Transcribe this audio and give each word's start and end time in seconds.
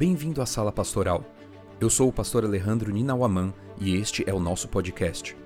Bem-vindo 0.00 0.40
à 0.40 0.46
Sala 0.46 0.72
Pastoral. 0.72 1.22
Eu 1.78 1.90
sou 1.90 2.08
o 2.08 2.12
pastor 2.12 2.42
Alejandro 2.42 2.90
Ninauaman 2.90 3.52
e 3.78 3.94
este 3.96 4.24
é 4.26 4.32
o 4.32 4.40
nosso 4.40 4.66
podcast. 4.66 5.36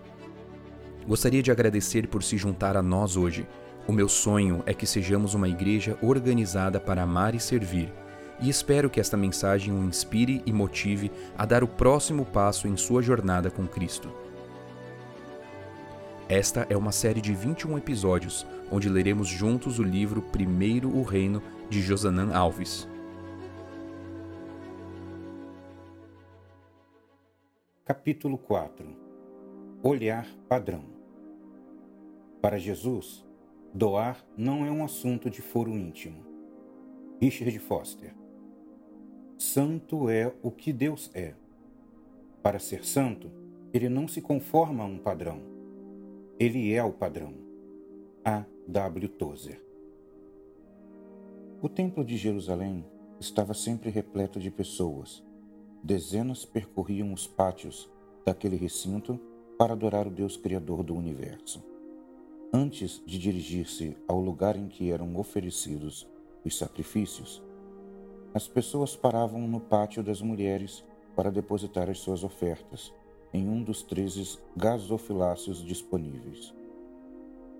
Gostaria 1.08 1.42
de 1.42 1.50
agradecer 1.50 2.06
por 2.06 2.22
se 2.22 2.36
juntar 2.36 2.76
a 2.76 2.80
nós 2.82 3.16
hoje. 3.16 3.48
O 3.84 3.92
meu 3.92 4.08
sonho 4.08 4.62
é 4.64 4.72
que 4.72 4.86
sejamos 4.86 5.34
uma 5.34 5.48
igreja 5.48 5.98
organizada 6.00 6.78
para 6.78 7.02
amar 7.02 7.34
e 7.34 7.40
servir, 7.40 7.92
e 8.40 8.48
espero 8.48 8.88
que 8.88 9.00
esta 9.00 9.16
mensagem 9.16 9.74
o 9.74 9.82
inspire 9.82 10.40
e 10.46 10.52
motive 10.52 11.10
a 11.36 11.44
dar 11.44 11.64
o 11.64 11.68
próximo 11.68 12.24
passo 12.24 12.68
em 12.68 12.76
sua 12.76 13.02
jornada 13.02 13.50
com 13.50 13.66
Cristo. 13.66 14.08
Esta 16.28 16.64
é 16.70 16.76
uma 16.76 16.92
série 16.92 17.20
de 17.20 17.34
21 17.34 17.76
episódios, 17.76 18.46
onde 18.70 18.88
leremos 18.88 19.26
juntos 19.26 19.80
o 19.80 19.82
livro 19.82 20.22
Primeiro 20.22 20.96
o 20.96 21.02
Reino 21.02 21.42
de 21.68 21.82
Josanã 21.82 22.32
Alves. 22.32 22.93
Capítulo 27.86 28.38
4 28.38 28.88
Olhar 29.82 30.26
padrão 30.48 30.84
Para 32.40 32.58
Jesus, 32.58 33.22
doar 33.74 34.24
não 34.38 34.64
é 34.64 34.70
um 34.70 34.82
assunto 34.82 35.28
de 35.28 35.42
foro 35.42 35.76
íntimo. 35.76 36.24
Richard 37.20 37.58
Foster 37.58 38.14
Santo 39.36 40.08
é 40.08 40.32
o 40.42 40.50
que 40.50 40.72
Deus 40.72 41.10
é. 41.12 41.34
Para 42.42 42.58
ser 42.58 42.86
santo, 42.86 43.30
ele 43.70 43.90
não 43.90 44.08
se 44.08 44.22
conforma 44.22 44.82
a 44.82 44.86
um 44.86 44.96
padrão. 44.96 45.42
Ele 46.40 46.72
é 46.72 46.82
o 46.82 46.90
padrão. 46.90 47.34
A. 48.24 48.46
W. 48.66 49.08
Tozer 49.10 49.62
O 51.60 51.68
Templo 51.68 52.02
de 52.02 52.16
Jerusalém 52.16 52.82
estava 53.20 53.52
sempre 53.52 53.90
repleto 53.90 54.40
de 54.40 54.50
pessoas 54.50 55.22
dezenas 55.84 56.46
percorriam 56.46 57.12
os 57.12 57.26
pátios 57.26 57.90
daquele 58.24 58.56
recinto 58.56 59.20
para 59.58 59.74
adorar 59.74 60.06
o 60.06 60.10
Deus 60.10 60.34
Criador 60.34 60.82
do 60.82 60.94
universo. 60.94 61.62
Antes 62.50 63.02
de 63.04 63.18
dirigir-se 63.18 63.94
ao 64.08 64.18
lugar 64.18 64.56
em 64.56 64.66
que 64.66 64.90
eram 64.90 65.14
oferecidos 65.16 66.08
os 66.42 66.56
sacrifícios, 66.56 67.42
as 68.32 68.48
pessoas 68.48 68.96
paravam 68.96 69.46
no 69.46 69.60
pátio 69.60 70.02
das 70.02 70.22
mulheres 70.22 70.82
para 71.14 71.30
depositar 71.30 71.90
as 71.90 71.98
suas 71.98 72.24
ofertas 72.24 72.90
em 73.30 73.46
um 73.46 73.62
dos 73.62 73.82
treze 73.82 74.38
gasofiláceos 74.56 75.62
disponíveis. 75.62 76.54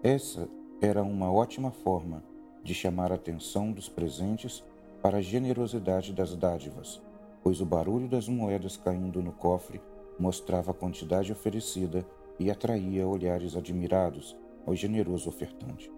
Essa 0.03 0.49
era 0.81 1.03
uma 1.03 1.31
ótima 1.31 1.71
forma 1.71 2.25
de 2.63 2.73
chamar 2.73 3.13
a 3.13 3.17
atenção 3.17 3.71
dos 3.71 3.89
presentes 3.89 4.65
para 5.03 5.19
a 5.19 5.23
generosidade 5.23 6.13
das 6.15 6.35
dádivas 6.35 7.03
pois 7.45 7.61
o 7.61 7.67
barulho 7.67 8.09
das 8.09 8.27
moedas 8.27 8.79
caindo 8.79 9.23
no 9.23 9.31
cofre 9.31 9.79
mostrava 10.19 10.71
a 10.71 10.75
quantidade 10.75 11.31
oferecida 11.31 12.07
e 12.41 12.51
atraía 12.51 13.07
olhares 13.07 13.55
admirados 13.55 14.35
ao 14.67 14.75
generoso 14.75 15.29
ofertante. 15.29 15.93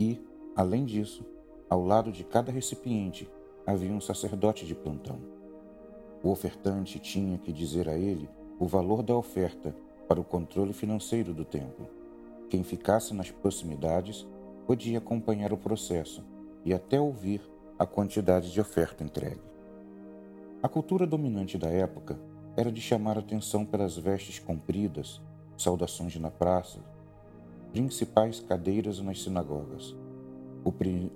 E, 0.00 0.20
além 0.56 0.84
disso, 0.84 1.24
ao 1.70 1.84
lado 1.84 2.10
de 2.10 2.24
cada 2.24 2.50
recipiente 2.50 3.30
havia 3.64 3.92
um 3.92 4.00
sacerdote 4.00 4.66
de 4.66 4.74
plantão. 4.74 5.20
O 6.24 6.30
ofertante 6.30 6.98
tinha 6.98 7.38
que 7.38 7.52
dizer 7.52 7.88
a 7.88 7.96
ele 7.96 8.28
o 8.58 8.66
valor 8.66 9.00
da 9.00 9.16
oferta 9.16 9.74
para 10.08 10.20
o 10.20 10.24
controle 10.24 10.72
financeiro 10.72 11.32
do 11.32 11.44
templo. 11.44 11.88
Quem 12.50 12.64
ficasse 12.64 13.14
nas 13.14 13.30
proximidades 13.30 14.26
podia 14.66 14.98
acompanhar 14.98 15.52
o 15.52 15.56
processo 15.56 16.24
e 16.64 16.74
até 16.74 17.00
ouvir 17.00 17.40
a 17.78 17.86
quantidade 17.86 18.52
de 18.52 18.60
oferta 18.60 19.04
entregue. 19.04 19.51
A 20.62 20.68
cultura 20.68 21.04
dominante 21.04 21.58
da 21.58 21.68
época 21.68 22.16
era 22.56 22.70
de 22.70 22.80
chamar 22.80 23.18
atenção 23.18 23.64
pelas 23.64 23.96
vestes 23.96 24.38
compridas, 24.38 25.20
saudações 25.58 26.14
na 26.20 26.30
praça, 26.30 26.78
principais 27.72 28.38
cadeiras 28.38 29.00
nas 29.00 29.20
sinagogas, 29.20 29.96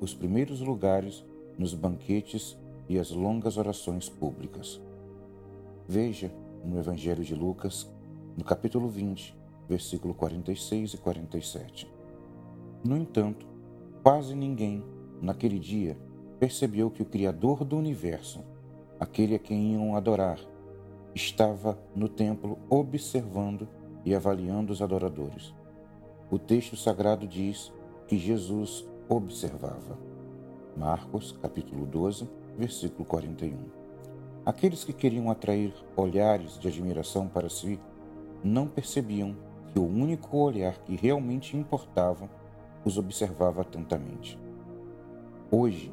os 0.01 0.13
primeiros 0.13 0.61
lugares 0.61 1.25
nos 1.57 1.75
banquetes 1.75 2.59
e 2.89 2.99
as 2.99 3.13
longas 3.13 3.57
orações 3.57 4.09
públicas. 4.09 4.81
Veja 5.87 6.33
no 6.65 6.77
Evangelho 6.81 7.23
de 7.23 7.37
Lucas, 7.37 7.89
no 8.37 8.43
capítulo 8.43 8.89
20, 8.89 9.33
versículo 9.69 10.13
46 10.13 10.95
e 10.95 10.99
47. 10.99 11.89
No 12.83 12.97
entanto, 12.97 13.47
quase 14.03 14.35
ninguém, 14.35 14.83
naquele 15.23 15.61
dia, 15.61 15.97
percebeu 16.41 16.91
que 16.91 17.03
o 17.03 17.07
Criador 17.07 17.65
do 17.65 17.77
universo 17.77 18.41
aquele 18.99 19.35
a 19.35 19.39
quem 19.39 19.75
iam 19.75 19.97
adorar, 19.97 20.39
estava 21.15 21.79
no 21.95 22.09
templo 22.09 22.59
observando 22.69 23.69
e 24.05 24.15
avaliando 24.15 24.73
os 24.73 24.83
adoradores. 24.83 25.55
O 26.31 26.39
texto 26.39 26.77
sagrado 26.77 27.27
diz 27.27 27.73
que 28.07 28.19
Jesus 28.19 28.87
observava. 29.09 29.99
Marcos, 30.77 31.33
capítulo 31.41 31.87
12, 31.87 32.29
versículo 32.59 33.05
41. 33.05 33.57
Aqueles 34.45 34.85
que 34.85 34.93
queriam 34.93 35.31
atrair 35.31 35.75
olhares 35.97 36.59
de 36.59 36.69
admiração 36.69 37.29
para 37.29 37.49
si 37.49 37.81
não 38.45 38.69
percebiam 38.69 39.37
que 39.73 39.79
o 39.79 39.85
único 39.85 40.37
olhar 40.37 40.79
que 40.79 40.95
realmente 40.95 41.57
importava 41.57 42.31
os 42.85 42.97
observava 42.97 43.63
atentamente. 43.63 44.39
Hoje, 45.51 45.93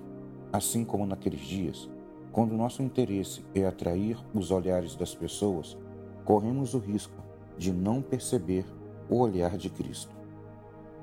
assim 0.52 0.86
como 0.86 1.06
naqueles 1.06 1.42
dias, 1.42 1.90
quando 2.34 2.58
nosso 2.58 2.82
interesse 2.82 3.46
é 3.54 3.64
atrair 3.64 4.18
os 4.34 4.50
olhares 4.50 4.96
das 4.96 5.14
pessoas, 5.14 5.78
corremos 6.26 6.74
o 6.74 6.80
risco 6.80 7.14
de 7.60 7.72
não 7.72 8.02
perceber 8.02 8.66
o 9.08 9.20
olhar 9.20 9.56
de 9.56 9.70
Cristo. 9.70 10.16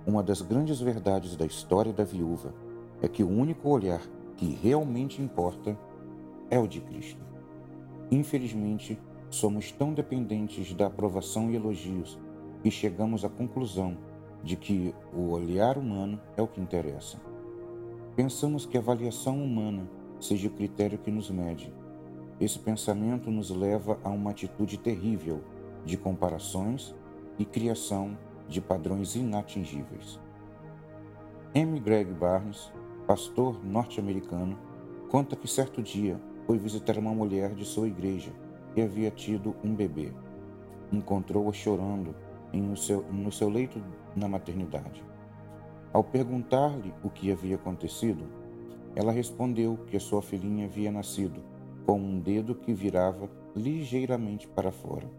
Uma 0.04 0.24
das 0.24 0.42
grandes 0.42 0.80
verdades 0.80 1.36
da 1.36 1.46
história 1.46 1.92
da 1.92 2.02
viúva 2.02 2.52
é 3.00 3.06
que 3.06 3.22
o 3.22 3.28
único 3.28 3.68
olhar 3.68 4.02
que 4.36 4.58
realmente 4.60 5.22
importa 5.22 5.78
é 6.50 6.58
o 6.58 6.66
de 6.66 6.80
Cristo. 6.80 7.24
Infelizmente, 8.10 8.98
somos 9.30 9.70
tão 9.70 9.94
dependentes 9.94 10.74
da 10.74 10.86
aprovação 10.86 11.48
e 11.48 11.54
elogios 11.54 12.18
que 12.60 12.72
chegamos 12.72 13.24
à 13.24 13.28
conclusão 13.28 13.96
de 14.42 14.56
que 14.56 14.92
o 15.14 15.30
olhar 15.30 15.78
humano 15.78 16.20
é 16.36 16.42
o 16.42 16.48
que 16.48 16.60
interessa. 16.60 17.20
Pensamos 18.16 18.66
que 18.66 18.76
a 18.76 18.80
avaliação 18.80 19.40
humana 19.40 19.99
seja 20.20 20.48
o 20.48 20.52
critério 20.52 20.98
que 20.98 21.10
nos 21.10 21.30
mede. 21.30 21.72
Esse 22.40 22.58
pensamento 22.58 23.30
nos 23.30 23.50
leva 23.50 23.98
a 24.04 24.08
uma 24.08 24.30
atitude 24.30 24.78
terrível 24.78 25.42
de 25.84 25.96
comparações 25.96 26.94
e 27.38 27.44
criação 27.44 28.16
de 28.48 28.60
padrões 28.60 29.14
inatingíveis. 29.14 30.20
M. 31.54 31.80
Greg 31.80 32.12
Barnes, 32.12 32.72
pastor 33.06 33.64
norte-americano, 33.64 34.58
conta 35.08 35.34
que 35.34 35.48
certo 35.48 35.82
dia 35.82 36.20
foi 36.46 36.58
visitar 36.58 36.96
uma 36.98 37.12
mulher 37.12 37.54
de 37.54 37.64
sua 37.64 37.88
igreja 37.88 38.30
que 38.74 38.80
havia 38.80 39.10
tido 39.10 39.54
um 39.64 39.74
bebê. 39.74 40.12
Encontrou-a 40.92 41.52
chorando 41.52 42.14
no 42.52 42.76
seu, 42.76 43.02
no 43.12 43.30
seu 43.30 43.48
leito 43.48 43.82
na 44.14 44.28
maternidade. 44.28 45.04
Ao 45.92 46.04
perguntar-lhe 46.04 46.94
o 47.02 47.10
que 47.10 47.32
havia 47.32 47.56
acontecido, 47.56 48.24
ela 48.94 49.12
respondeu 49.12 49.78
que 49.86 49.98
sua 49.98 50.22
filhinha 50.22 50.66
havia 50.66 50.90
nascido 50.90 51.42
com 51.86 51.98
um 51.98 52.20
dedo 52.20 52.54
que 52.54 52.72
virava 52.72 53.30
ligeiramente 53.54 54.46
para 54.48 54.70
fora 54.70 55.10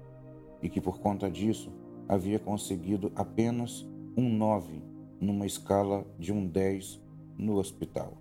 e 0.62 0.70
que 0.70 0.80
por 0.80 1.00
conta 1.00 1.30
disso 1.30 1.72
havia 2.08 2.40
conseguido 2.40 3.12
apenas 3.16 3.88
um 4.16 4.30
9 4.30 4.82
numa 5.20 5.46
escala 5.46 6.06
de 6.20 6.32
um 6.32 6.46
10 6.46 7.02
no 7.38 7.58
hospital. 7.58 8.14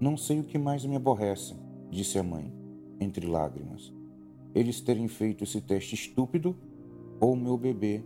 Não 0.00 0.16
sei 0.16 0.40
o 0.40 0.44
que 0.44 0.58
mais 0.58 0.84
me 0.84 0.96
aborrece, 0.96 1.54
disse 1.90 2.18
a 2.18 2.22
mãe, 2.22 2.52
entre 3.00 3.26
lágrimas. 3.26 3.92
Eles 4.54 4.80
terem 4.80 5.08
feito 5.08 5.44
esse 5.44 5.60
teste 5.60 5.94
estúpido 5.94 6.56
ou 7.20 7.36
meu 7.36 7.56
bebê 7.56 8.02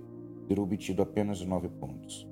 ter 0.46 0.58
obtido 0.58 1.02
apenas 1.02 1.44
nove 1.44 1.69
pontos. 1.69 2.26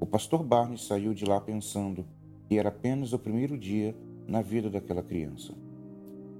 O 0.00 0.06
pastor 0.06 0.42
Barnes 0.42 0.86
saiu 0.86 1.14
de 1.14 1.24
lá 1.24 1.40
pensando 1.40 2.04
e 2.50 2.58
era 2.58 2.68
apenas 2.68 3.12
o 3.12 3.18
primeiro 3.18 3.56
dia 3.58 3.96
na 4.26 4.42
vida 4.42 4.70
daquela 4.70 5.02
criança. 5.02 5.54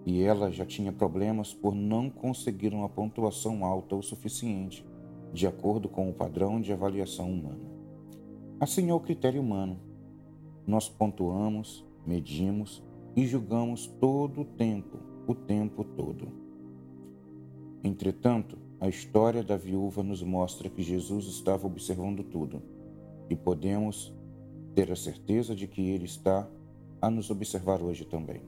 E 0.06 0.22
ela 0.22 0.50
já 0.50 0.66
tinha 0.66 0.92
problemas 0.92 1.54
por 1.54 1.74
não 1.74 2.10
conseguir 2.10 2.74
uma 2.74 2.88
pontuação 2.88 3.64
alta 3.64 3.96
o 3.96 4.02
suficiente, 4.02 4.84
de 5.32 5.46
acordo 5.46 5.88
com 5.88 6.08
o 6.08 6.14
padrão 6.14 6.60
de 6.60 6.72
avaliação 6.72 7.30
humana. 7.30 7.64
Assim 8.60 8.90
é 8.90 8.94
o 8.94 9.00
critério 9.00 9.40
humano. 9.40 9.78
Nós 10.66 10.88
pontuamos, 10.88 11.84
medimos 12.06 12.82
e 13.16 13.26
julgamos 13.26 13.86
todo 13.86 14.42
o 14.42 14.44
tempo, 14.44 14.98
o 15.26 15.34
tempo 15.34 15.84
todo. 15.84 16.28
Entretanto, 17.82 18.58
a 18.80 18.88
história 18.88 19.42
da 19.42 19.56
viúva 19.56 20.02
nos 20.02 20.22
mostra 20.22 20.68
que 20.68 20.82
Jesus 20.82 21.26
estava 21.26 21.66
observando 21.66 22.22
tudo 22.22 22.62
e 23.30 23.36
podemos 23.36 24.12
ter 24.75 24.91
a 24.91 24.97
certeza 24.97 25.55
de 25.55 25.67
que 25.67 25.91
Ele 25.91 26.05
está 26.05 26.49
a 27.00 27.11
nos 27.11 27.31
observar 27.31 27.82
hoje 27.82 28.05
também. 28.05 28.41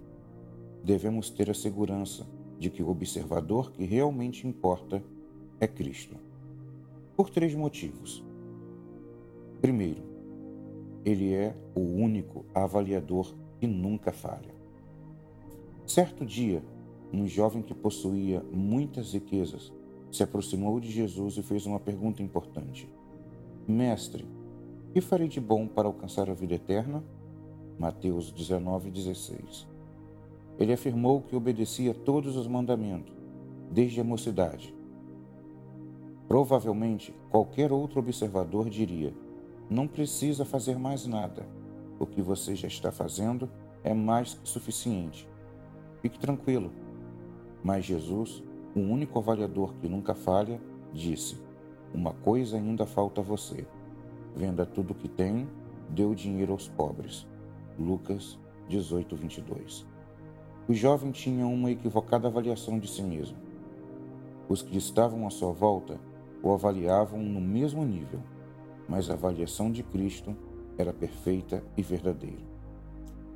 devemos 0.83 1.29
ter 1.31 1.51
a 1.51 1.55
segurança 1.55 2.25
de 2.59 2.71
que 2.71 2.83
o 2.83 2.89
observador 2.89 3.73
que 3.73 3.85
realmente 3.85 4.47
importa 4.47 5.03
é 5.61 5.67
Cristo. 5.67 6.17
Por 7.17 7.29
três 7.29 7.55
motivos. 7.55 8.25
Primeiro, 9.61 10.03
ele 11.05 11.35
é 11.35 11.57
o 11.75 11.81
único 11.81 12.45
avaliador 12.55 13.35
que 13.59 13.67
nunca 13.67 14.13
falha. 14.13 14.55
Certo 15.87 16.25
dia, 16.25 16.63
um 17.13 17.27
jovem 17.27 17.63
que 17.63 17.75
possuía 17.75 18.45
muitas 18.53 19.13
riquezas 19.13 19.73
se 20.11 20.23
aproximou 20.23 20.79
de 20.79 20.91
Jesus 20.91 21.37
e 21.37 21.43
fez 21.43 21.67
uma 21.67 21.81
pergunta 21.81 22.23
importante: 22.23 22.89
Mestre, 23.67 24.25
que 24.97 25.01
farei 25.03 25.29
de 25.29 25.43
bom 25.43 25.67
para 25.67 25.87
alcançar 25.87 26.31
a 26.31 26.33
vida 26.33 26.55
eterna? 26.55 27.05
Mateus 27.79 28.33
19, 28.33 28.91
16. 28.91 29.69
Ele 30.59 30.73
afirmou 30.73 31.21
que 31.21 31.37
obedecia 31.37 31.93
todos 31.93 32.35
os 32.35 32.47
mandamentos, 32.47 33.15
desde 33.71 34.01
a 34.01 34.05
mocidade. 34.05 34.75
Provavelmente, 36.27 37.15
qualquer 37.29 37.73
outro 37.73 38.01
observador 38.01 38.71
diria: 38.71 39.13
não 39.69 39.87
precisa 39.87 40.47
fazer 40.47 40.79
mais 40.79 41.07
nada. 41.07 41.47
O 41.99 42.07
que 42.07 42.23
você 42.23 42.57
já 42.57 42.67
está 42.67 42.91
fazendo 42.91 43.51
é 43.85 43.93
mais 43.93 44.33
que 44.33 44.49
suficiente. 44.49 45.29
Fique 46.01 46.19
tranquilo. 46.19 46.73
Mas 47.63 47.85
Jesus, 47.85 48.43
o 48.75 48.81
único 48.81 49.19
avaliador 49.19 49.75
que 49.75 49.91
nunca 49.91 50.15
falha, 50.15 50.59
disse: 50.91 51.37
Uma 51.93 52.15
coisa 52.15 52.57
ainda 52.57 52.87
falta 52.87 53.21
a 53.21 53.25
você. 53.25 53.67
Venda 54.37 54.67
tudo 54.67 54.93
o 54.93 54.95
que 54.95 55.09
tem, 55.09 55.49
dê 55.89 56.05
o 56.05 56.15
dinheiro 56.15 56.53
aos 56.53 56.69
pobres. 56.69 57.27
Lucas 57.79 58.39
18, 58.69 59.17
22. 59.17 59.87
O 60.69 60.75
jovem 60.75 61.11
tinha 61.11 61.47
uma 61.47 61.71
equivocada 61.71 62.29
avaliação 62.29 62.79
de 62.79 62.87
si 62.87 63.03
mesmo. 63.03 63.39
Os 64.49 64.63
que 64.63 64.77
estavam 64.77 65.27
à 65.27 65.31
sua 65.31 65.53
volta 65.53 65.99
o 66.43 66.53
avaliavam 66.53 67.21
no 67.21 67.41
mesmo 67.41 67.85
nível 67.85 68.21
mas 68.89 69.11
a 69.11 69.15
avaliação 69.15 69.71
de 69.71 69.83
Cristo 69.83 70.37
era 70.79 70.93
perfeita 70.93 71.63
e 71.77 71.83
verdadeira. 71.83 72.45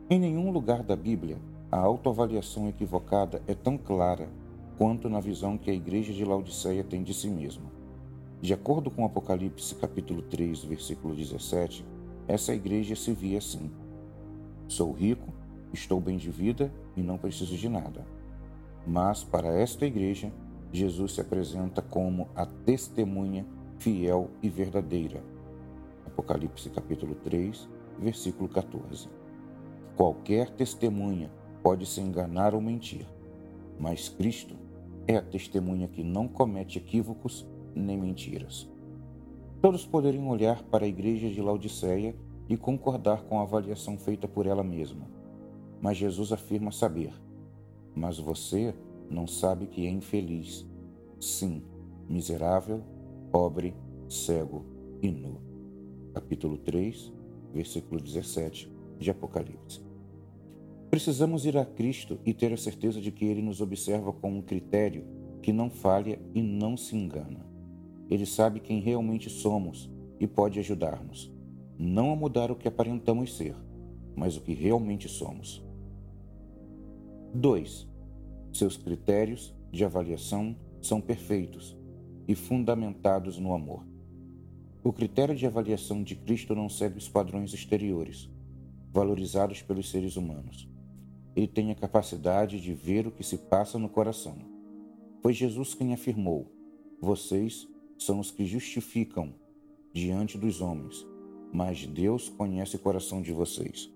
Em 0.08 0.18
nenhum 0.18 0.50
lugar 0.50 0.82
da 0.82 0.96
Bíblia 0.96 1.38
a 1.70 1.78
autoavaliação 1.78 2.68
equivocada 2.68 3.42
é 3.46 3.54
tão 3.54 3.78
clara 3.78 4.28
quanto 4.76 5.08
na 5.08 5.20
visão 5.20 5.56
que 5.56 5.70
a 5.70 5.74
igreja 5.74 6.12
de 6.12 6.24
Laodiceia 6.24 6.82
tem 6.82 7.02
de 7.02 7.14
si 7.14 7.28
mesma. 7.28 7.70
De 8.40 8.54
acordo 8.54 8.90
com 8.90 9.04
Apocalipse 9.04 9.74
capítulo 9.74 10.22
3, 10.22 10.64
versículo 10.64 11.14
17, 11.14 11.84
essa 12.26 12.54
igreja 12.54 12.96
se 12.96 13.12
via 13.12 13.36
assim: 13.36 13.70
Sou 14.66 14.92
rico, 14.92 15.28
estou 15.74 16.00
bem 16.00 16.16
de 16.16 16.30
vida 16.30 16.72
e 16.96 17.02
não 17.02 17.18
preciso 17.18 17.54
de 17.54 17.68
nada. 17.68 18.06
Mas 18.86 19.22
para 19.22 19.48
esta 19.48 19.84
igreja, 19.84 20.32
Jesus 20.72 21.12
se 21.12 21.20
apresenta 21.20 21.82
como 21.82 22.28
a 22.34 22.46
testemunha 22.46 23.44
fiel 23.78 24.30
e 24.42 24.48
verdadeira, 24.48 25.22
Apocalipse 26.06 26.70
capítulo 26.70 27.14
3, 27.16 27.68
versículo 27.98 28.48
14. 28.48 29.06
Qualquer 29.94 30.48
testemunha 30.48 31.30
pode 31.62 31.84
se 31.84 32.00
enganar 32.00 32.54
ou 32.54 32.60
mentir, 32.62 33.06
mas 33.78 34.08
Cristo 34.08 34.54
é 35.06 35.16
a 35.16 35.22
testemunha 35.22 35.88
que 35.88 36.02
não 36.02 36.26
comete 36.26 36.78
equívocos 36.78 37.46
nem 37.74 37.98
mentiras. 37.98 38.68
Todos 39.60 39.86
poderiam 39.86 40.28
olhar 40.28 40.62
para 40.64 40.84
a 40.84 40.88
igreja 40.88 41.28
de 41.28 41.40
Laodiceia 41.40 42.14
e 42.48 42.56
concordar 42.56 43.24
com 43.24 43.38
a 43.38 43.42
avaliação 43.42 43.98
feita 43.98 44.26
por 44.26 44.46
ela 44.46 44.64
mesma. 44.64 45.08
Mas 45.80 45.98
Jesus 45.98 46.32
afirma 46.32 46.72
saber: 46.72 47.12
Mas 47.94 48.18
você 48.18 48.74
não 49.08 49.26
sabe 49.26 49.66
que 49.66 49.86
é 49.86 49.90
infeliz. 49.90 50.66
Sim, 51.18 51.62
miserável, 52.08 52.82
pobre, 53.30 53.74
cego 54.08 54.64
e 55.02 55.10
nu 55.10 55.50
capítulo 56.12 56.58
3, 56.58 57.12
versículo 57.52 58.00
17 58.00 58.70
de 58.98 59.10
Apocalipse. 59.10 59.80
Precisamos 60.90 61.46
ir 61.46 61.56
a 61.56 61.64
Cristo 61.64 62.18
e 62.24 62.34
ter 62.34 62.52
a 62.52 62.56
certeza 62.56 63.00
de 63.00 63.12
que 63.12 63.24
Ele 63.24 63.40
nos 63.40 63.60
observa 63.60 64.12
com 64.12 64.38
um 64.38 64.42
critério 64.42 65.04
que 65.40 65.52
não 65.52 65.70
falha 65.70 66.20
e 66.34 66.42
não 66.42 66.76
se 66.76 66.96
engana. 66.96 67.46
Ele 68.10 68.26
sabe 68.26 68.58
quem 68.58 68.80
realmente 68.80 69.30
somos 69.30 69.88
e 70.18 70.26
pode 70.26 70.58
ajudar-nos, 70.58 71.32
não 71.78 72.12
a 72.12 72.16
mudar 72.16 72.50
o 72.50 72.56
que 72.56 72.66
aparentamos 72.66 73.36
ser, 73.36 73.54
mas 74.16 74.36
o 74.36 74.40
que 74.40 74.52
realmente 74.52 75.08
somos. 75.08 75.64
2. 77.32 77.88
Seus 78.52 78.76
critérios 78.76 79.54
de 79.70 79.84
avaliação 79.84 80.56
são 80.82 81.00
perfeitos 81.00 81.78
e 82.26 82.34
fundamentados 82.34 83.38
no 83.38 83.52
amor. 83.54 83.86
O 84.82 84.92
critério 84.92 85.36
de 85.36 85.46
avaliação 85.46 86.02
de 86.02 86.16
Cristo 86.16 86.54
não 86.54 86.68
segue 86.68 86.98
os 86.98 87.08
padrões 87.08 87.54
exteriores, 87.54 88.28
valorizados 88.92 89.62
pelos 89.62 89.88
seres 89.88 90.16
humanos. 90.16 90.68
Ele 91.36 91.46
tem 91.46 91.70
a 91.70 91.76
capacidade 91.76 92.60
de 92.60 92.74
ver 92.74 93.06
o 93.06 93.12
que 93.12 93.22
se 93.22 93.38
passa 93.38 93.78
no 93.78 93.88
coração. 93.88 94.36
Foi 95.22 95.32
Jesus 95.32 95.74
quem 95.74 95.92
afirmou: 95.92 96.50
Vocês 97.00 97.68
são 98.00 98.18
os 98.18 98.30
que 98.30 98.46
justificam 98.46 99.34
diante 99.92 100.38
dos 100.38 100.62
homens, 100.62 101.06
mas 101.52 101.84
Deus 101.84 102.30
conhece 102.30 102.76
o 102.76 102.78
coração 102.78 103.20
de 103.20 103.30
vocês, 103.30 103.92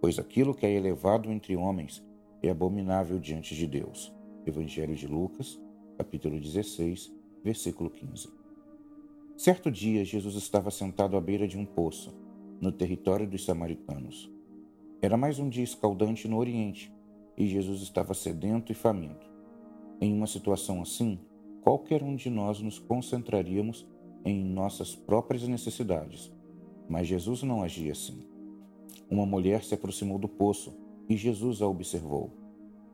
pois 0.00 0.16
aquilo 0.16 0.54
que 0.54 0.64
é 0.64 0.72
elevado 0.72 1.28
entre 1.28 1.56
homens 1.56 2.00
é 2.40 2.50
abominável 2.50 3.18
diante 3.18 3.56
de 3.56 3.66
Deus. 3.66 4.14
Evangelho 4.46 4.94
de 4.94 5.08
Lucas, 5.08 5.60
capítulo 5.96 6.38
16, 6.38 7.12
versículo 7.42 7.90
15. 7.90 8.28
Certo 9.36 9.72
dia, 9.72 10.04
Jesus 10.04 10.36
estava 10.36 10.70
sentado 10.70 11.16
à 11.16 11.20
beira 11.20 11.48
de 11.48 11.58
um 11.58 11.66
poço, 11.66 12.14
no 12.60 12.70
território 12.70 13.26
dos 13.26 13.44
samaritanos. 13.44 14.30
Era 15.02 15.16
mais 15.16 15.40
um 15.40 15.48
dia 15.48 15.64
escaldante 15.64 16.28
no 16.28 16.38
Oriente, 16.38 16.92
e 17.36 17.48
Jesus 17.48 17.82
estava 17.82 18.14
sedento 18.14 18.70
e 18.70 18.74
faminto. 18.74 19.28
Em 20.00 20.12
uma 20.12 20.28
situação 20.28 20.80
assim, 20.80 21.18
qualquer 21.68 22.02
um 22.02 22.16
de 22.16 22.30
nós 22.30 22.62
nos 22.62 22.78
concentraríamos 22.78 23.86
em 24.24 24.42
nossas 24.42 24.96
próprias 24.96 25.46
necessidades. 25.46 26.32
Mas 26.88 27.06
Jesus 27.06 27.42
não 27.42 27.62
agia 27.62 27.92
assim. 27.92 28.24
Uma 29.10 29.26
mulher 29.26 29.62
se 29.62 29.74
aproximou 29.74 30.18
do 30.18 30.26
poço 30.26 30.74
e 31.10 31.14
Jesus 31.14 31.60
a 31.60 31.68
observou. 31.68 32.30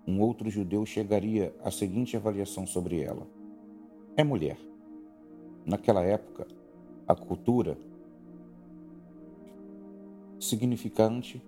Um 0.05 0.21
outro 0.21 0.51
judeu 0.51 0.85
chegaria 0.85 1.55
à 1.63 1.71
seguinte 1.71 2.17
avaliação 2.17 2.67
sobre 2.67 3.01
ela: 3.01 3.29
É 4.17 4.25
mulher. 4.25 4.59
Naquela 5.65 6.03
época, 6.03 6.45
a 7.07 7.15
cultura 7.15 7.79
significante 10.41 11.41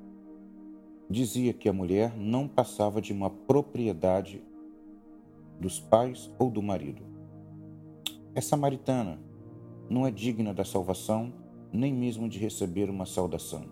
dizia 1.11 1.53
que 1.53 1.69
a 1.69 1.73
mulher 1.73 2.17
não 2.17 2.47
passava 2.47 3.03
de 3.03 3.13
uma 3.13 3.31
propriedade 3.31 4.41
dos 5.59 5.81
pais 5.81 6.31
ou 6.39 6.49
do 6.49 6.63
marido. 6.63 7.06
É 8.37 8.41
samaritana, 8.43 9.19
não 9.89 10.07
é 10.07 10.11
digna 10.11 10.53
da 10.53 10.63
salvação, 10.63 11.33
nem 11.73 11.91
mesmo 11.91 12.29
de 12.29 12.39
receber 12.39 12.91
uma 12.91 13.07
saudação. 13.07 13.65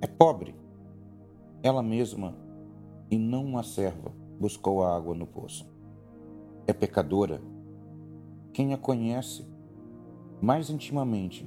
É 0.00 0.06
pobre, 0.06 0.54
ela 1.62 1.82
mesma, 1.82 2.34
e 3.10 3.18
não 3.18 3.44
uma 3.44 3.62
serva, 3.62 4.10
buscou 4.40 4.82
a 4.82 4.96
água 4.96 5.14
no 5.14 5.26
poço. 5.26 5.70
É 6.66 6.72
pecadora, 6.72 7.42
quem 8.54 8.72
a 8.72 8.78
conhece 8.78 9.46
mais 10.40 10.70
intimamente 10.70 11.46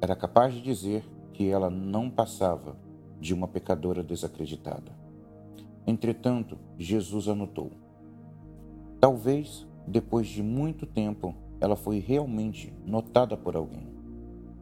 era 0.00 0.14
capaz 0.14 0.54
de 0.54 0.62
dizer 0.62 1.04
que 1.32 1.48
ela 1.48 1.68
não 1.68 2.08
passava 2.08 2.76
de 3.18 3.34
uma 3.34 3.48
pecadora 3.48 4.04
desacreditada. 4.04 4.92
Entretanto, 5.84 6.56
Jesus 6.78 7.26
anotou. 7.26 7.72
Talvez, 9.00 9.67
depois 9.88 10.26
de 10.28 10.42
muito 10.42 10.84
tempo, 10.84 11.34
ela 11.60 11.74
foi 11.74 11.98
realmente 11.98 12.72
notada 12.86 13.36
por 13.36 13.56
alguém. 13.56 13.88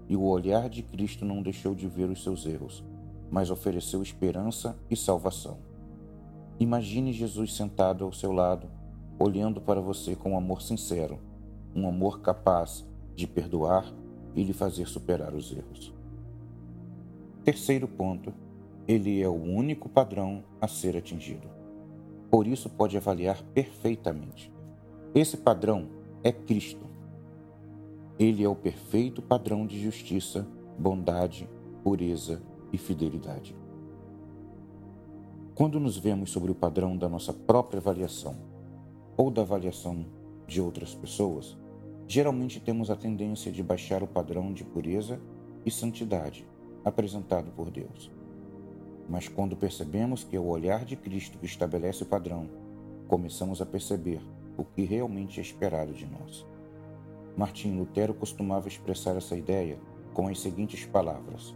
E 0.09 0.16
o 0.16 0.23
olhar 0.23 0.68
de 0.68 0.83
Cristo 0.83 1.25
não 1.25 1.42
deixou 1.42 1.75
de 1.75 1.88
ver 1.88 2.09
os 2.09 2.23
seus 2.23 2.47
erros, 2.47 2.85
mas 3.30 3.50
ofereceu 3.50 4.02
esperança 4.02 4.78
e 4.88 4.97
salvação. 4.97 5.59
Imagine 6.61 7.12
Jesus 7.12 7.54
sentado 7.54 8.04
ao 8.04 8.12
seu 8.12 8.30
lado, 8.33 8.68
olhando 9.18 9.61
para 9.61 9.80
você 9.80 10.14
com 10.14 10.38
amor 10.38 10.62
sincero, 10.62 11.18
um 11.75 11.88
amor 11.88 12.21
capaz 12.21 12.87
de 13.14 13.26
perdoar 13.26 13.92
e 14.35 14.45
lhe 14.45 14.52
fazer 14.52 14.87
superar 14.87 15.35
os 15.35 15.50
erros. 15.50 15.92
Terceiro 17.45 17.88
ponto, 17.88 18.33
ele 18.87 19.21
é 19.21 19.28
o 19.28 19.35
único 19.35 19.88
padrão 19.88 20.45
a 20.61 20.68
ser 20.68 20.97
atingido. 20.97 21.49
Por 22.30 22.47
isso 22.47 22.71
pode 22.71 22.97
avaliar 22.97 23.42
perfeitamente. 23.54 24.56
Esse 25.16 25.38
padrão 25.38 25.88
é 26.23 26.30
Cristo. 26.30 26.85
Ele 28.18 28.44
é 28.44 28.49
o 28.50 28.54
perfeito 28.54 29.23
padrão 29.23 29.66
de 29.66 29.82
justiça, 29.82 30.46
bondade, 30.78 31.49
pureza 31.82 32.42
e 32.70 32.76
fidelidade. 32.76 33.56
Quando 35.54 35.80
nos 35.80 35.96
vemos 35.96 36.28
sobre 36.28 36.50
o 36.50 36.54
padrão 36.54 36.99
da 36.99 37.08
nossa 37.08 37.32
própria 37.32 37.80
avaliação 37.80 38.37
ou 39.16 39.30
da 39.30 39.40
avaliação 39.40 40.04
de 40.46 40.61
outras 40.61 40.94
pessoas, 40.94 41.56
geralmente 42.06 42.61
temos 42.61 42.90
a 42.90 42.94
tendência 42.94 43.50
de 43.50 43.62
baixar 43.62 44.02
o 44.02 44.06
padrão 44.06 44.52
de 44.52 44.64
pureza 44.64 45.18
e 45.64 45.70
santidade 45.70 46.46
apresentado 46.85 47.50
por 47.52 47.70
Deus. 47.70 48.12
Mas 49.08 49.28
quando 49.28 49.56
percebemos 49.56 50.25
que 50.25 50.37
é 50.37 50.38
o 50.38 50.44
olhar 50.44 50.85
de 50.85 50.94
Cristo 50.94 51.38
que 51.38 51.46
estabelece 51.46 52.02
o 52.02 52.06
padrão, 52.06 52.50
começamos 53.08 53.62
a 53.62 53.66
perceber 53.66 54.20
o 54.57 54.65
que 54.65 54.85
realmente 54.85 55.39
é 55.39 55.43
esperado 55.43 55.93
de 55.93 56.07
nós. 56.07 56.47
Martim 57.37 57.77
Lutero 57.77 58.15
costumava 58.15 58.69
expressar 58.69 59.17
essa 59.17 59.37
ideia 59.37 59.79
com 60.15 60.29
as 60.29 60.41
seguintes 60.41 60.87
palavras: 60.87 61.55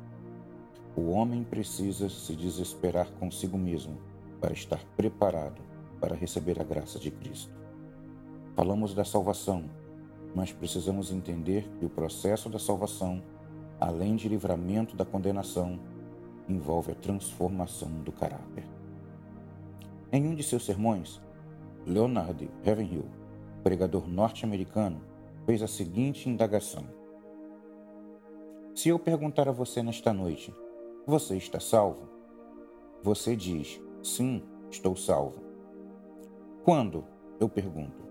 O 0.94 1.10
homem 1.10 1.42
precisa 1.42 2.08
se 2.08 2.34
desesperar 2.34 3.10
consigo 3.12 3.56
mesmo 3.56 3.98
para 4.40 4.52
estar 4.52 4.84
preparado 4.96 5.62
para 6.00 6.16
receber 6.16 6.60
a 6.60 6.64
graça 6.64 6.98
de 6.98 7.10
Cristo. 7.10 7.54
Falamos 8.56 8.94
da 8.94 9.04
salvação, 9.04 9.64
mas 10.34 10.50
precisamos 10.50 11.12
entender 11.12 11.68
que 11.78 11.84
o 11.84 11.90
processo 11.90 12.48
da 12.48 12.58
salvação, 12.58 13.22
além 13.78 14.16
de 14.16 14.28
livramento 14.28 14.96
da 14.96 15.04
condenação, 15.04 15.78
envolve 16.48 16.92
a 16.92 16.94
transformação 16.94 17.90
do 18.02 18.10
caráter. 18.10 18.64
Em 20.10 20.26
um 20.26 20.34
de 20.34 20.42
seus 20.42 20.64
sermões, 20.64 21.20
Leonard 21.86 22.50
Ravenhill, 22.64 23.06
pregador 23.62 24.08
norte-americano, 24.08 25.00
fez 25.46 25.62
a 25.62 25.66
seguinte 25.66 26.28
indagação: 26.28 26.84
Se 28.74 28.88
eu 28.88 28.98
perguntar 28.98 29.48
a 29.48 29.52
você 29.52 29.82
nesta 29.82 30.12
noite, 30.12 30.54
você 31.06 31.36
está 31.36 31.58
salvo? 31.58 32.08
Você 33.02 33.34
diz: 33.34 33.80
Sim, 34.02 34.42
estou 34.70 34.94
salvo. 34.94 35.42
Quando? 36.64 37.04
Eu 37.40 37.48
pergunto. 37.48 38.02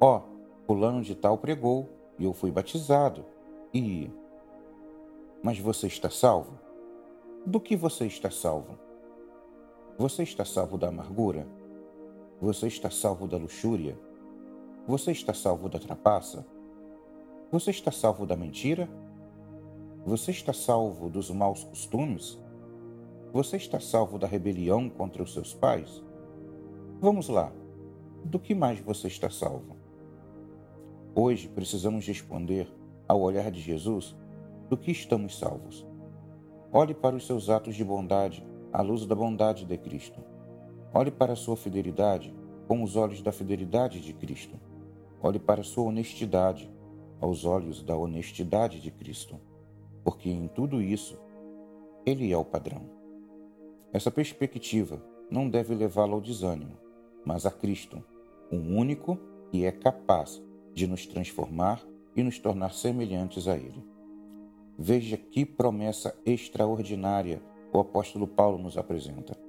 Ó, 0.00 0.18
oh, 0.18 0.22
fulano 0.66 1.00
de 1.02 1.14
tal 1.14 1.38
pregou 1.38 1.88
e 2.18 2.24
eu 2.24 2.32
fui 2.32 2.50
batizado. 2.50 3.24
E. 3.72 4.10
Mas 5.42 5.58
você 5.58 5.86
está 5.86 6.10
salvo? 6.10 6.58
Do 7.46 7.60
que 7.60 7.76
você 7.76 8.06
está 8.06 8.30
salvo? 8.30 8.76
Você 9.96 10.24
está 10.24 10.44
salvo 10.44 10.76
da 10.76 10.88
amargura? 10.88 11.46
Você 12.38 12.66
está 12.66 12.90
salvo 12.90 13.26
da 13.26 13.38
luxúria? 13.38 13.98
Você 14.86 15.10
está 15.10 15.32
salvo 15.32 15.70
da 15.70 15.78
trapaça? 15.78 16.46
Você 17.50 17.70
está 17.70 17.90
salvo 17.90 18.26
da 18.26 18.36
mentira? 18.36 18.90
Você 20.04 20.32
está 20.32 20.52
salvo 20.52 21.08
dos 21.08 21.30
maus 21.30 21.64
costumes? 21.64 22.38
Você 23.32 23.56
está 23.56 23.80
salvo 23.80 24.18
da 24.18 24.26
rebelião 24.26 24.90
contra 24.90 25.22
os 25.22 25.32
seus 25.32 25.54
pais? 25.54 26.04
Vamos 27.00 27.30
lá. 27.30 27.50
Do 28.22 28.38
que 28.38 28.54
mais 28.54 28.80
você 28.80 29.08
está 29.08 29.30
salvo? 29.30 29.74
Hoje 31.14 31.48
precisamos 31.48 32.06
responder 32.06 32.68
ao 33.08 33.22
olhar 33.22 33.50
de 33.50 33.62
Jesus 33.62 34.14
do 34.68 34.76
que 34.76 34.90
estamos 34.90 35.38
salvos. 35.38 35.86
Olhe 36.70 36.92
para 36.92 37.16
os 37.16 37.26
seus 37.26 37.48
atos 37.48 37.74
de 37.74 37.82
bondade 37.82 38.46
à 38.74 38.82
luz 38.82 39.06
da 39.06 39.14
bondade 39.14 39.64
de 39.64 39.78
Cristo. 39.78 40.35
Olhe 40.96 41.10
para 41.10 41.34
a 41.34 41.36
sua 41.36 41.58
fidelidade 41.58 42.34
com 42.66 42.82
os 42.82 42.96
olhos 42.96 43.20
da 43.20 43.30
fidelidade 43.30 44.00
de 44.00 44.14
Cristo. 44.14 44.58
Olhe 45.20 45.38
para 45.38 45.60
a 45.60 45.62
sua 45.62 45.84
honestidade 45.84 46.70
aos 47.20 47.44
olhos 47.44 47.82
da 47.82 47.94
honestidade 47.94 48.80
de 48.80 48.90
Cristo, 48.90 49.38
porque 50.02 50.30
em 50.30 50.48
tudo 50.48 50.80
isso 50.80 51.18
ele 52.06 52.32
é 52.32 52.36
o 52.38 52.46
padrão. 52.46 52.88
Essa 53.92 54.10
perspectiva 54.10 55.04
não 55.30 55.50
deve 55.50 55.74
levá-lo 55.74 56.14
ao 56.14 56.20
desânimo, 56.22 56.78
mas 57.26 57.44
a 57.44 57.50
Cristo, 57.50 58.02
o 58.50 58.56
único 58.56 59.18
que 59.50 59.66
é 59.66 59.72
capaz 59.72 60.42
de 60.72 60.86
nos 60.86 61.04
transformar 61.04 61.86
e 62.16 62.22
nos 62.22 62.38
tornar 62.38 62.72
semelhantes 62.72 63.46
a 63.46 63.54
Ele. 63.54 63.84
Veja 64.78 65.18
que 65.18 65.44
promessa 65.44 66.18
extraordinária 66.24 67.42
o 67.70 67.80
apóstolo 67.80 68.26
Paulo 68.26 68.56
nos 68.56 68.78
apresenta. 68.78 69.44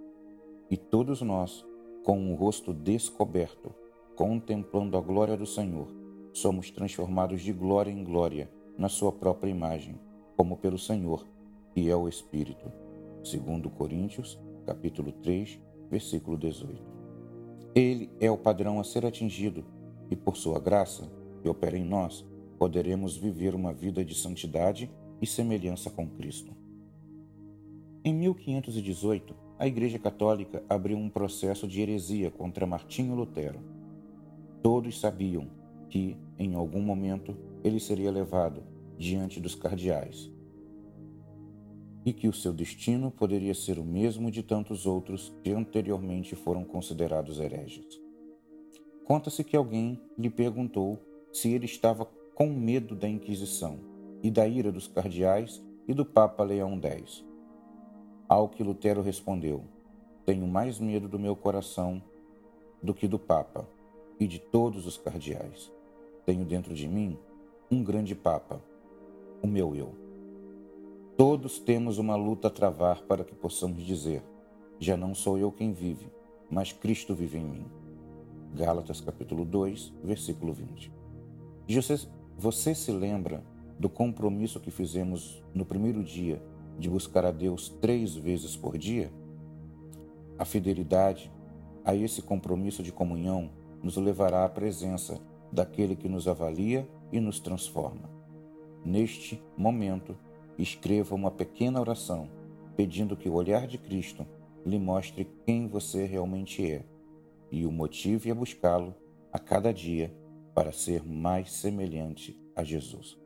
E 0.69 0.75
todos 0.75 1.21
nós, 1.21 1.65
com 2.03 2.31
o 2.31 2.35
rosto 2.35 2.73
descoberto, 2.73 3.73
contemplando 4.15 4.97
a 4.97 5.01
glória 5.01 5.37
do 5.37 5.45
Senhor, 5.45 5.87
somos 6.33 6.69
transformados 6.71 7.41
de 7.41 7.53
glória 7.53 7.91
em 7.91 8.03
glória 8.03 8.51
na 8.77 8.89
sua 8.89 9.11
própria 9.11 9.49
imagem, 9.49 9.99
como 10.35 10.57
pelo 10.57 10.77
Senhor, 10.77 11.25
que 11.73 11.89
é 11.89 11.95
o 11.95 12.07
Espírito. 12.07 12.71
Segundo 13.23 13.69
Coríntios, 13.69 14.39
capítulo 14.65 15.11
3, 15.11 15.59
versículo 15.89 16.37
18. 16.37 16.81
Ele 17.73 18.09
é 18.19 18.29
o 18.29 18.37
padrão 18.37 18.79
a 18.79 18.83
ser 18.83 19.05
atingido 19.05 19.63
e 20.09 20.15
por 20.15 20.35
sua 20.35 20.59
graça, 20.59 21.09
que 21.41 21.49
opera 21.49 21.77
em 21.77 21.85
nós, 21.85 22.25
poderemos 22.57 23.15
viver 23.15 23.53
uma 23.53 23.71
vida 23.71 24.03
de 24.03 24.15
santidade 24.15 24.91
e 25.21 25.27
semelhança 25.27 25.89
com 25.89 26.07
Cristo. 26.09 26.53
Em 28.03 28.13
1518, 28.13 29.35
a 29.59 29.65
Igreja 29.65 29.97
Católica 29.97 30.63
abriu 30.69 30.97
um 30.97 31.09
processo 31.09 31.67
de 31.67 31.81
heresia 31.81 32.29
contra 32.29 32.67
Martinho 32.67 33.15
Lutero. 33.15 33.59
Todos 34.61 34.99
sabiam 34.99 35.47
que, 35.89 36.15
em 36.37 36.53
algum 36.53 36.81
momento, 36.81 37.35
ele 37.63 37.79
seria 37.79 38.11
levado 38.11 38.63
diante 38.97 39.39
dos 39.39 39.55
cardeais 39.55 40.31
e 42.05 42.13
que 42.13 42.27
o 42.27 42.33
seu 42.33 42.53
destino 42.53 43.11
poderia 43.11 43.53
ser 43.53 43.77
o 43.77 43.83
mesmo 43.83 44.31
de 44.31 44.41
tantos 44.41 44.85
outros 44.85 45.35
que 45.43 45.51
anteriormente 45.51 46.35
foram 46.35 46.63
considerados 46.63 47.39
hereges. 47.39 47.99
Conta-se 49.03 49.43
que 49.43 49.57
alguém 49.57 49.99
lhe 50.17 50.29
perguntou 50.29 51.01
se 51.33 51.51
ele 51.51 51.65
estava 51.65 52.05
com 52.33 52.47
medo 52.47 52.95
da 52.95 53.09
Inquisição 53.09 53.79
e 54.23 54.31
da 54.31 54.47
ira 54.47 54.71
dos 54.71 54.87
cardeais 54.87 55.61
e 55.87 55.93
do 55.93 56.05
Papa 56.05 56.43
Leão 56.43 56.79
X. 56.81 57.26
Ao 58.29 58.49
que 58.49 58.61
Lutero 58.61 59.01
respondeu: 59.01 59.63
Tenho 60.25 60.45
mais 60.45 60.79
medo 60.79 61.07
do 61.07 61.17
meu 61.17 61.35
coração 61.35 62.01
do 62.83 62.93
que 62.93 63.07
do 63.07 63.17
Papa 63.17 63.65
e 64.19 64.27
de 64.27 64.37
todos 64.37 64.85
os 64.85 64.97
cardeais. 64.97 65.71
Tenho 66.25 66.43
dentro 66.43 66.73
de 66.73 66.89
mim 66.89 67.17
um 67.71 67.81
grande 67.81 68.13
Papa, 68.13 68.61
o 69.41 69.47
meu 69.47 69.73
eu. 69.73 69.95
Todos 71.15 71.57
temos 71.57 71.97
uma 71.97 72.17
luta 72.17 72.49
a 72.49 72.51
travar 72.51 73.01
para 73.03 73.23
que 73.23 73.33
possamos 73.33 73.81
dizer: 73.85 74.21
Já 74.77 74.97
não 74.97 75.15
sou 75.15 75.37
eu 75.37 75.49
quem 75.49 75.71
vive, 75.71 76.11
mas 76.51 76.73
Cristo 76.73 77.15
vive 77.15 77.37
em 77.37 77.45
mim. 77.45 77.65
Gálatas 78.53 78.99
capítulo 78.99 79.45
2, 79.45 79.93
versículo 80.03 80.51
20. 80.51 80.91
Você, 81.69 82.07
você 82.37 82.75
se 82.75 82.91
lembra 82.91 83.41
do 83.79 83.87
compromisso 83.87 84.59
que 84.59 84.71
fizemos 84.71 85.41
no 85.53 85.63
primeiro 85.63 86.03
dia 86.03 86.41
de 86.77 86.89
buscar 86.89 87.25
a 87.25 87.31
Deus 87.31 87.69
três 87.69 88.15
vezes 88.15 88.55
por 88.55 88.77
dia? 88.77 89.11
A 90.37 90.45
fidelidade 90.45 91.31
a 91.83 91.95
esse 91.95 92.21
compromisso 92.21 92.83
de 92.83 92.91
comunhão 92.91 93.49
nos 93.81 93.97
levará 93.97 94.45
à 94.45 94.49
presença 94.49 95.19
daquele 95.51 95.95
que 95.95 96.09
nos 96.09 96.27
avalia 96.27 96.87
e 97.11 97.19
nos 97.19 97.39
transforma. 97.39 98.09
Neste 98.83 99.41
momento, 99.55 100.15
escreva 100.57 101.15
uma 101.15 101.31
pequena 101.31 101.79
oração 101.79 102.29
pedindo 102.75 103.17
que 103.17 103.29
o 103.29 103.33
olhar 103.33 103.65
de 103.65 103.77
Cristo 103.77 104.25
lhe 104.65 104.77
mostre 104.77 105.27
quem 105.45 105.67
você 105.67 106.05
realmente 106.05 106.69
é 106.69 106.83
e 107.51 107.65
o 107.65 107.71
motive 107.71 108.29
a 108.29 108.35
buscá-lo 108.35 108.93
a 109.31 109.39
cada 109.39 109.73
dia 109.73 110.13
para 110.53 110.71
ser 110.71 111.03
mais 111.03 111.51
semelhante 111.51 112.39
a 112.55 112.63
Jesus. 112.63 113.17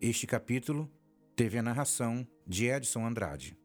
Este 0.00 0.28
capítulo 0.28 0.88
teve 1.34 1.58
a 1.58 1.62
narração 1.62 2.24
de 2.46 2.66
Edson 2.66 3.04
Andrade. 3.04 3.58